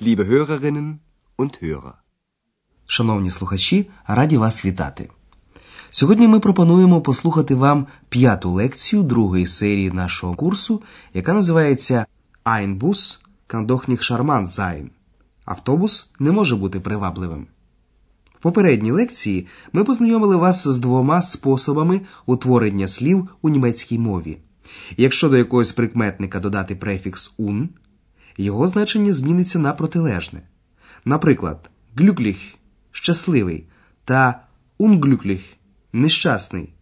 [0.00, 0.98] liebe Hörerinnen
[1.38, 1.92] und Hörer.
[2.86, 5.08] Шановні слухачі, раді вас вітати.
[5.90, 10.82] Сьогодні ми пропонуємо послухати вам п'яту лекцію другої серії нашого курсу,
[11.14, 12.06] яка називається
[12.44, 13.18] Ein Bus
[13.48, 14.88] kann doch.
[15.44, 17.46] Автобус не може бути привабливим.
[18.38, 24.38] В попередній лекції ми познайомили вас з двома способами утворення слів у німецькій мові.
[24.96, 27.68] Якщо до якогось прикметника додати префікс un,
[28.36, 30.42] його значення зміниться на протилежне.
[31.04, 32.54] Наприклад, glücklich–
[32.90, 33.66] щасливий
[34.04, 34.42] та
[34.78, 35.42] unglücklich–
[35.92, 36.72] нещасний.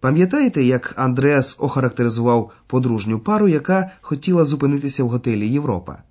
[0.00, 6.02] Пам'ятаєте, як Андреас охарактеризував подружню пару, яка хотіла зупинитися в готелі Європа?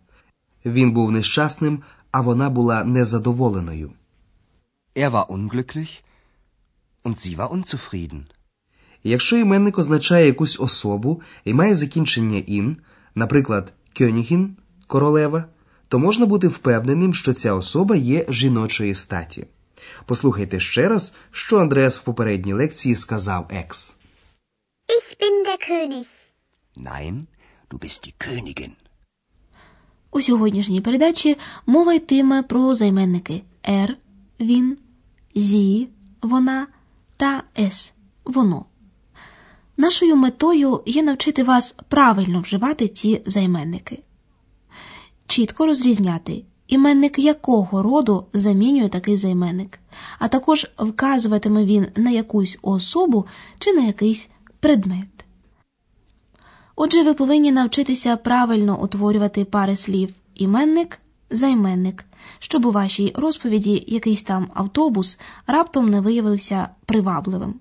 [0.66, 3.92] Він був нещасним, а вона була незадоволеною.
[4.96, 6.04] Er war unglücklich
[7.04, 8.22] und sie war unzufrieden.
[9.04, 12.78] Якщо іменник означає якусь особу і має закінчення ін,
[13.16, 15.46] наприклад, Кьонігін королева,
[15.88, 19.48] то можна бути впевненим, що ця особа є жіночої статі.
[20.06, 23.96] Послухайте ще раз, що Андреас в попередній лекції сказав Екс.
[24.88, 26.32] Ich bin der König.
[26.78, 27.26] Nein,
[27.70, 28.72] du bist die Königin.
[30.12, 33.90] У сьогоднішній передачі мова йтиме про займенники «er»,
[34.40, 34.78] він,
[35.36, 35.88] зі,
[36.22, 36.68] вона
[37.18, 37.94] та ес
[38.26, 38.66] воно.
[39.78, 44.04] Нашою метою є навчити вас правильно вживати ці займенники.
[45.28, 49.80] Чітко розрізняти, іменник якого роду замінює такий займенник,
[50.20, 53.26] а також вказуватиме він на якусь особу
[53.60, 55.08] чи на якийсь предмет.
[56.76, 62.06] Отже, ви повинні навчитися правильно утворювати пари слів іменник, займенник,
[62.40, 67.61] щоб у вашій розповіді якийсь там автобус раптом не виявився привабливим.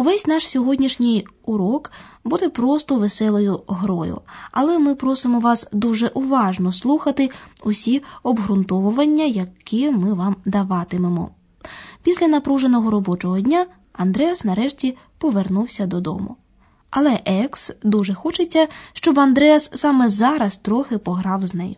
[0.00, 1.92] Увесь наш сьогоднішній урок
[2.24, 4.20] буде просто веселою грою,
[4.52, 7.30] але ми просимо вас дуже уважно слухати
[7.62, 11.30] усі обґрунтовування, які ми вам даватимемо.
[12.02, 16.36] Після напруженого робочого дня Андреас нарешті повернувся додому.
[16.90, 21.76] Але Екс дуже хочеться, щоб Андреас саме зараз трохи пограв з нею.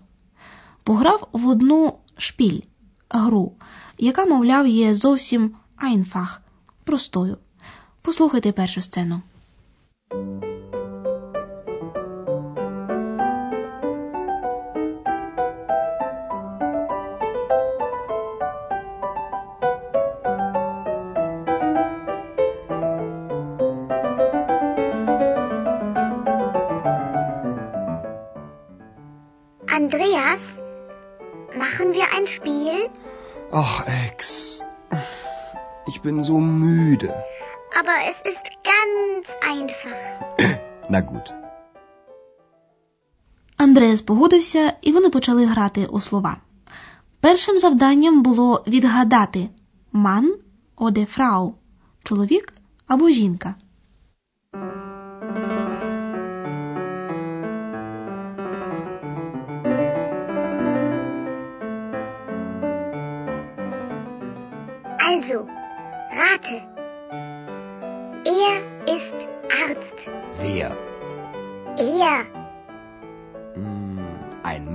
[0.83, 2.60] Пограв в одну шпіль
[3.10, 3.53] гру,
[3.99, 6.43] яка, мовляв, є зовсім айнфах
[6.84, 7.37] простою.
[8.02, 9.22] Послухайте першу сцену.
[29.69, 30.62] Andreas,
[31.56, 32.90] machen wir ein Spiel?
[33.52, 34.62] Ach, Ex.
[35.88, 37.13] Ich bin so müde.
[37.92, 40.00] Aber es ist ganz einfach.
[40.88, 41.32] Na gut.
[43.56, 46.36] Андреас погодився, і вони почали грати у слова.
[47.20, 49.48] Першим завданням було відгадати
[49.92, 50.34] ман
[50.76, 51.54] оде фрау
[52.03, 52.53] чоловік
[52.86, 53.54] або жінка.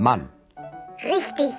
[0.08, 0.28] Mann.
[1.04, 1.54] Richtig.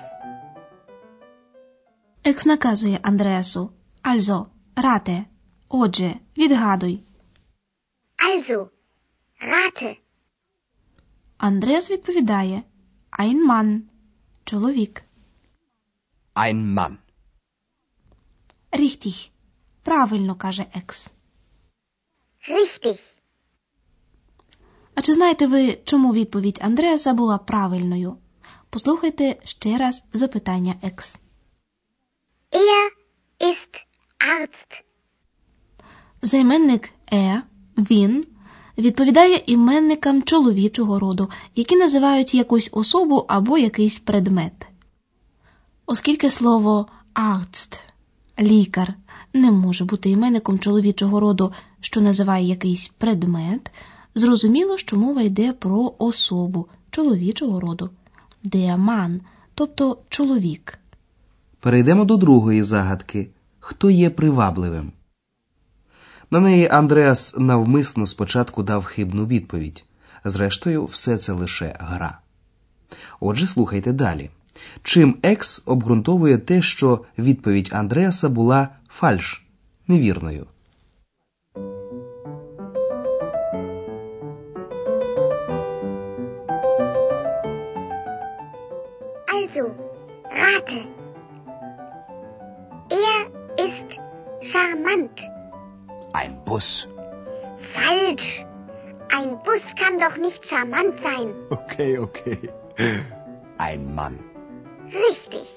[2.24, 3.70] Екс наказує Андреасу.
[4.02, 4.46] Also,
[4.76, 5.24] рате.
[5.68, 7.02] Отже, відгадуй.
[8.18, 8.68] Also,
[9.42, 9.96] rate.
[11.38, 12.62] Андреас відповідає
[13.10, 13.80] Ein Mann.
[14.44, 15.02] Чоловік.
[16.34, 16.96] Ein Mann.
[18.72, 19.30] Richtig.
[19.82, 21.12] Правильно каже Екс.
[22.48, 23.18] Richtig.
[24.94, 28.16] А чи знаєте ви, чому відповідь Андреаса була правильною?
[28.72, 31.18] Послухайте ще раз запитання Екс.
[32.52, 32.90] Er
[33.50, 33.82] ist
[34.18, 34.82] Arzt.
[36.22, 37.42] Займенник е,
[37.78, 38.24] він
[38.78, 44.66] відповідає іменникам чоловічого роду, які називають якусь особу або якийсь предмет.
[45.86, 47.82] Оскільки слово «arzt»–
[48.40, 48.94] лікар
[49.32, 53.70] не може бути іменником чоловічого роду, що називає якийсь предмет,
[54.14, 57.90] зрозуміло, що мова йде про особу чоловічого роду
[58.44, 59.20] Mann,
[59.54, 60.78] тобто чоловік.
[61.60, 63.28] Перейдемо до другої загадки.
[63.60, 64.92] Хто є привабливим?
[66.30, 69.84] На неї Андреас навмисно спочатку дав хибну відповідь.
[70.24, 72.18] Зрештою, все це лише гра.
[73.20, 74.30] Отже, слухайте далі.
[74.82, 79.46] Чим Екс обґрунтовує те, що відповідь Андреаса була фальш,
[79.88, 80.46] невірною.
[89.60, 89.74] Also,
[90.42, 90.80] rate.
[92.90, 93.20] Er
[93.66, 93.88] ist
[94.40, 95.20] charmant.
[96.12, 96.88] Ein Bus.
[97.74, 98.46] Falsch.
[99.18, 101.28] Ein Bus kann doch nicht charmant sein.
[101.50, 102.38] Okay, okay.
[103.58, 104.18] Ein Mann.
[105.08, 105.48] Richtig.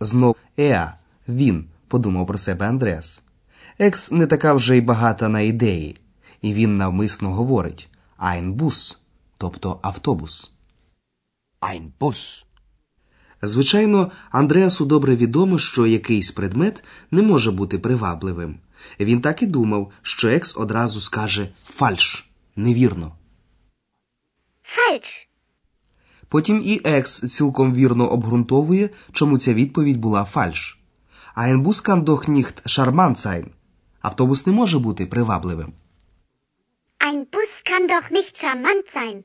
[0.00, 0.94] Знов Еа,
[1.28, 3.22] він, подумав про себе Андреас.
[3.78, 5.96] Екс не така вже й багата на ідеї,
[6.42, 8.98] і він навмисно говорить «ein Bus»,
[9.38, 10.53] тобто автобус.
[11.64, 12.44] Ein Bus.
[13.42, 18.58] Звичайно, Андреасу добре відомо, що якийсь предмет не може бути привабливим.
[19.00, 23.12] Він так і думав, що екс одразу скаже фальш, невірно.
[24.76, 25.26] Falsch.
[26.28, 30.78] Потім і екс цілком вірно обґрунтовує, чому ця відповідь була фальш.
[31.36, 33.46] Ein Bus kann doch nicht charmant sein.
[34.00, 35.72] Автобус не може бути привабливим.
[36.98, 39.24] Ein Bus kann doch nicht charmant sein.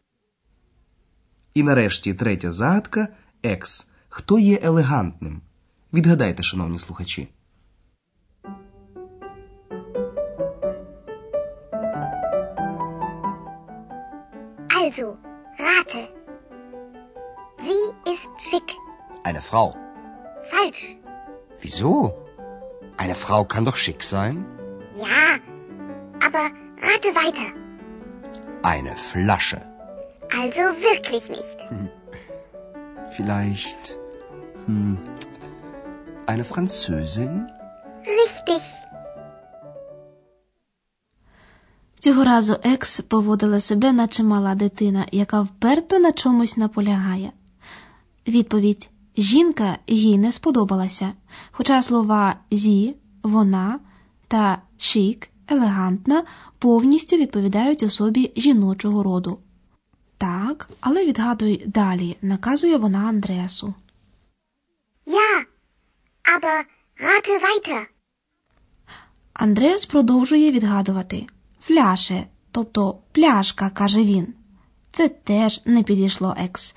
[1.54, 3.08] І нарешті третя загадка
[3.44, 3.88] екс.
[4.10, 5.42] Хто є елегантним?
[5.94, 7.28] Відгадайте, шановні слухачі.
[14.82, 15.18] Also,
[15.60, 16.04] rate.
[17.66, 18.70] Sie ist schick.
[19.24, 19.68] Eine Frau.
[20.52, 20.86] Falsch.
[21.62, 21.94] Wieso?
[22.98, 24.36] Eine Frau kann doch schick sein.
[25.06, 25.26] Ja,
[26.28, 26.44] aber
[26.88, 27.48] rate weiter.
[28.64, 29.69] Eine Flasche.
[30.42, 31.58] Also wirklich nicht.
[33.16, 33.84] Vielleicht.
[34.68, 34.98] Hm,
[36.32, 37.34] eine Französin?
[38.06, 38.62] Richtig.
[42.00, 47.32] Цього разу екс поводила себе, наче мала дитина, яка вперто на чомусь наполягає.
[48.28, 51.14] Відповідь жінка їй не сподобалася,
[51.52, 53.80] хоча слова зі, вона
[54.28, 56.24] та шик, елегантна,
[56.60, 59.40] повністю відповідають особі жіночого роду.
[60.20, 63.74] Так, але відгадуй далі, наказує вона Андреасу.
[65.06, 65.46] Ja,
[66.36, 66.64] aber
[67.02, 67.86] rate weiter.
[69.34, 71.28] Андреас продовжує відгадувати
[71.62, 74.34] фляше, тобто пляшка, каже він.
[74.92, 76.76] Це теж не підійшло екс.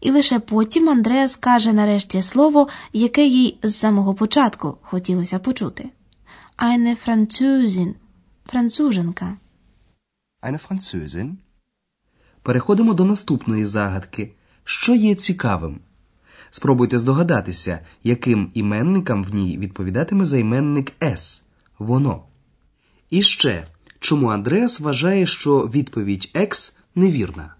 [0.00, 5.90] І лише потім Андреас каже нарешті слово, яке їй з самого початку хотілося почути.
[6.58, 7.94] Eine Französin–
[8.46, 9.36] француженка.
[10.42, 11.36] Eine Französin?
[12.42, 14.32] Переходимо до наступної загадки.
[14.64, 15.78] Що є цікавим?
[16.50, 21.42] Спробуйте здогадатися, яким іменникам в ній відповідатиме займенник «с»–
[21.78, 22.24] воно.
[23.10, 23.66] І ще,
[24.00, 27.54] чому Андреас вважає, що відповідь «екс» невірна?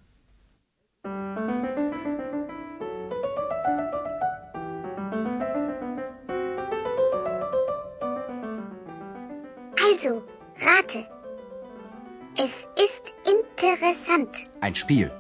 [13.73, 14.37] Interessant.
[14.61, 15.11] Ein Spiel.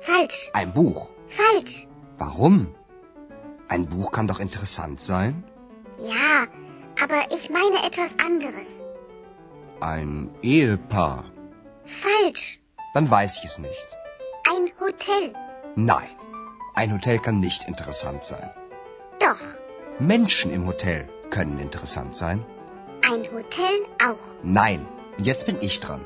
[0.00, 0.50] Falsch.
[0.52, 1.08] Ein Buch.
[1.28, 1.86] Falsch.
[2.18, 2.74] Warum?
[3.68, 5.44] Ein Buch kann doch interessant sein.
[5.98, 6.46] Ja,
[7.02, 8.68] aber ich meine etwas anderes.
[9.80, 11.24] Ein Ehepaar.
[11.84, 12.60] Falsch.
[12.94, 13.88] Dann weiß ich es nicht.
[14.50, 15.32] Ein Hotel.
[15.76, 16.08] Nein.
[16.74, 18.50] Ein Hotel kann nicht interessant sein.
[19.20, 19.40] Doch.
[19.98, 22.44] Menschen im Hotel können interessant sein.
[23.10, 24.18] Ein Hotel auch.
[24.42, 24.86] Nein.
[25.18, 26.04] Jetzt bin ich dran.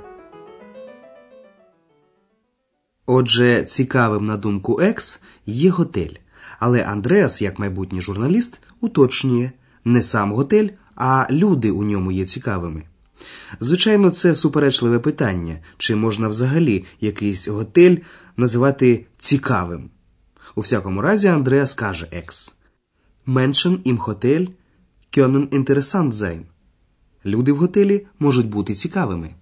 [3.07, 6.15] Отже, цікавим на думку Екс є готель.
[6.59, 9.51] Але Андреас, як майбутній журналіст, уточнює
[9.85, 12.83] не сам готель, а люди у ньому є цікавими.
[13.61, 17.97] Звичайно, це суперечливе питання, чи можна взагалі якийсь готель
[18.37, 19.91] називати цікавим.
[20.55, 22.55] У всякому разі, Андреас каже Екс.
[23.27, 24.49] Menschen im Hotel
[25.17, 26.41] können interessant sein.
[27.25, 29.35] Люди в готелі можуть бути цікавими.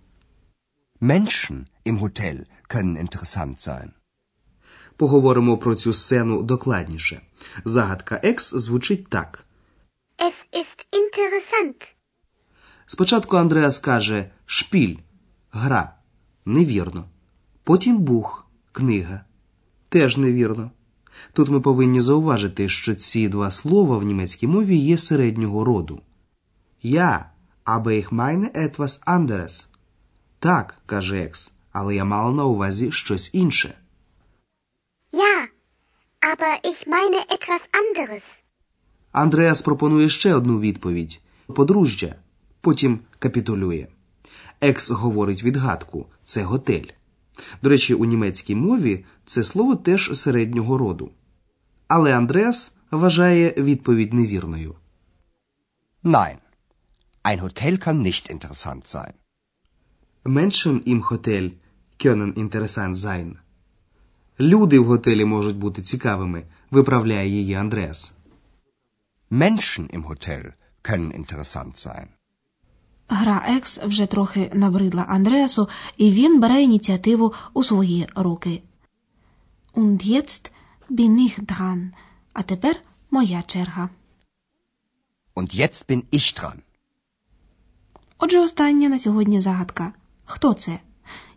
[1.01, 3.91] Menschen im Hotel können interessant sein.
[4.97, 7.21] Поговоримо про цю сцену докладніше.
[7.65, 9.47] Загадка Екс звучить так.
[10.19, 11.95] Es ist interessant.
[12.87, 14.97] Спочатку Андреас каже шпіль,
[15.51, 15.95] гра.
[16.45, 17.05] Невірно.
[17.65, 19.25] Потім бух, книга.
[19.89, 20.71] Теж невірно.
[21.33, 26.03] Тут ми повинні зауважити, що ці два слова в німецькій мові є середнього роду.
[26.83, 27.31] Я,
[27.65, 29.67] aber ich meine etwas anderes.
[30.39, 33.75] Так, каже Екс, але я мала на увазі щось інше.
[35.13, 35.37] Ja,
[36.31, 38.23] aber ich meine etwas anderes.
[39.13, 42.15] Андреас пропонує ще одну відповідь подружжя,
[42.61, 43.87] потім капітулює.
[44.61, 46.89] Екс говорить відгадку це готель.
[47.63, 51.11] До речі, у німецькій мові це слово теж середнього роду.
[51.89, 54.75] Але Андреас вважає відповідь невірною.
[56.05, 56.37] Nein.
[57.25, 59.13] Ein Hotel kann nicht interessant sein.
[60.25, 61.51] Menschen im Hotel
[61.99, 63.37] können interessant sein.
[64.41, 68.13] Люди в готелі можуть бути цікавими, виправляє її Андреас.
[69.31, 72.07] Menschen im Hotel können interessant sein.
[73.09, 78.63] Гра Екс вже трохи набридла Андреасу, і він бере ініціативу у свої руки.
[79.75, 80.51] Und jetzt
[80.91, 81.93] bin ich dran.
[82.33, 82.77] А тепер
[83.11, 83.89] моя черга.
[85.35, 86.59] Und jetzt bin ich dran.
[88.19, 89.93] Отже, остання на сьогодні загадка.
[90.25, 90.81] Хто це?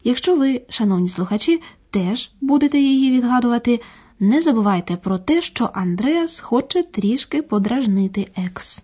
[0.04, 3.82] Якщо ви, шановні слухачі, теж будете її відгадувати,
[4.20, 8.84] не забувайте про те, що Андреас хоче трішки подражнити екс.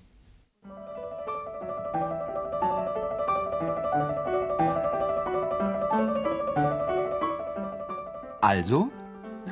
[8.41, 8.89] Also,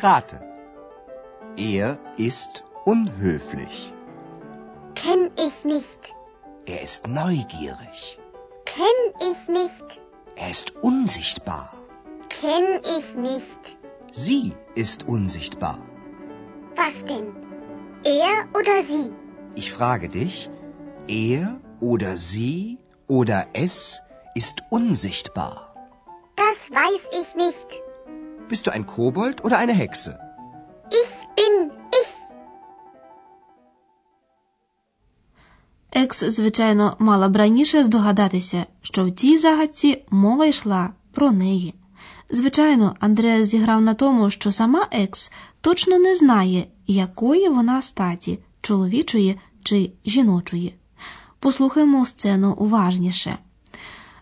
[0.01, 0.37] rate.
[1.57, 3.93] Er ist unhöflich.
[4.95, 6.13] Kenn ich nicht.
[6.65, 8.19] Er ist neugierig.
[8.65, 10.00] Kenn ich nicht.
[10.35, 11.73] Er ist unsichtbar.
[12.29, 13.77] Kenn ich nicht.
[14.11, 15.79] Sie ist unsichtbar.
[16.75, 17.27] Was denn?
[18.03, 19.11] Er oder sie?
[19.55, 20.49] Ich frage dich,
[21.07, 24.01] er oder sie oder es
[24.35, 25.75] ist unsichtbar.
[26.35, 27.81] Das weiß ich nicht.
[28.47, 30.19] Bist du ein Kobold oder eine Hexe?
[30.89, 31.71] Ich bin
[35.91, 41.73] Екс, звичайно, мала б раніше здогадатися, що в цій загадці мова йшла про неї.
[42.29, 45.31] Звичайно, Андреас зіграв на тому, що сама Екс
[45.61, 50.75] точно не знає, якої вона статі чоловічої чи жіночої.
[51.39, 53.37] Послухаймо сцену уважніше.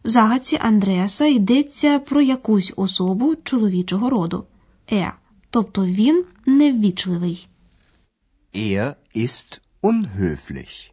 [0.04, 4.46] В загадці Андреаса йдеться про якусь особу чоловічого роду
[4.92, 5.14] е,
[5.50, 7.48] тобто він неввічливий.
[8.56, 10.92] Er ist unhöflich.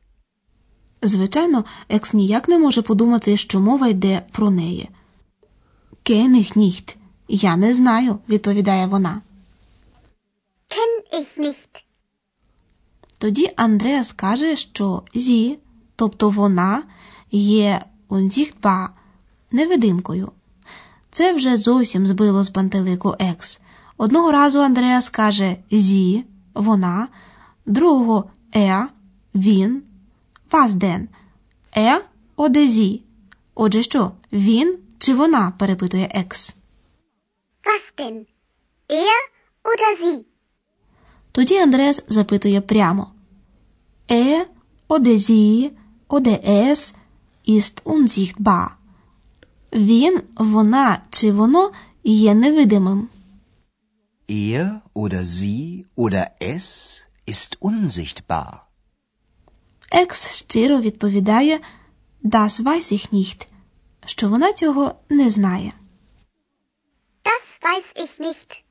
[1.03, 4.89] Звичайно, екс ніяк не може подумати, що мова йде про неї.
[6.11, 6.97] Ich nicht.
[7.29, 9.23] Я не знаю, відповідає вона.
[11.13, 11.85] Ich nicht.
[13.19, 15.59] Тоді Андреас каже, що зі,
[15.97, 16.83] тобто вона,
[17.33, 18.89] є unsichtbar,
[19.51, 20.33] невидимкою.
[21.11, 23.61] Це вже зовсім збило з пантелику екс.
[23.97, 26.25] Одного разу Андреас каже зі,
[26.55, 27.09] вона,
[27.67, 28.25] другого
[28.57, 28.87] е,
[29.35, 29.83] він.
[30.51, 31.09] Was denn?
[31.77, 32.01] Е
[32.37, 33.03] оде зі.
[33.55, 35.51] Отже що, він чи вона?
[35.51, 36.55] перепитує екс.
[37.65, 38.27] Was denn?
[38.89, 39.21] Er
[39.65, 40.25] oder sie?
[41.33, 43.13] Тоді Андреас запитує прямо.
[44.11, 44.47] Е
[44.89, 45.73] оде зі,
[46.09, 46.95] оде ес
[47.45, 48.69] іст unsichtbar.
[49.73, 51.73] Він, вона чи воно
[52.05, 53.09] є невидимим.
[54.29, 56.67] Er oder sie oder es
[57.27, 58.66] ist unsichtbar.
[59.93, 61.61] Екс щиро відповідає
[62.25, 63.49] Das weiß ich nicht,
[64.07, 65.73] що вона цього не знає.
[67.25, 68.63] Das weiß ich nicht.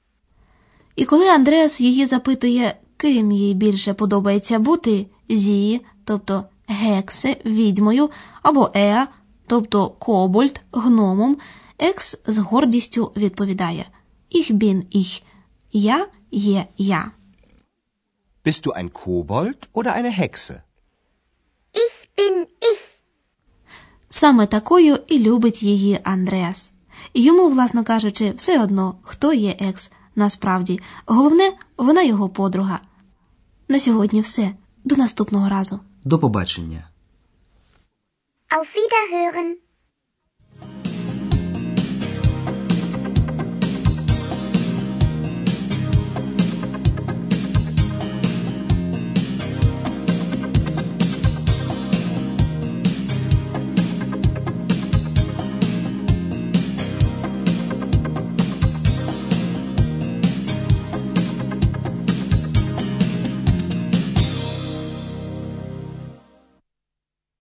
[0.95, 8.09] І коли Андреас її запитує, ким їй більше подобається бути зі, тобто гексе, відьмою,
[8.41, 9.07] або е,
[9.47, 11.37] тобто кобольд, гномом,
[11.79, 13.85] екс з гордістю відповідає
[14.35, 15.23] Ich bin ich.
[15.71, 17.11] Я є я.
[18.45, 20.64] Bist du ein Kobold oder eine Hexe?
[22.17, 23.01] Bin ich.
[24.09, 26.71] Саме такою і любить її Андреас.
[27.13, 30.79] Йому, власно кажучи, все одно, хто є екс насправді.
[31.05, 32.79] Головне, вона його подруга.
[33.67, 34.51] На сьогодні все.
[34.83, 35.79] До наступного разу.
[36.03, 36.89] До побачення.
[38.49, 39.64] Auf Wiederhören.